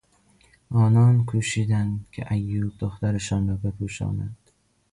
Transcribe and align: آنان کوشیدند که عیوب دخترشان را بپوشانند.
آنان 0.71 1.25
کوشیدند 1.25 2.05
که 2.11 2.23
عیوب 2.23 2.73
دخترشان 2.79 3.47
را 3.47 3.55
بپوشانند. 3.55 4.37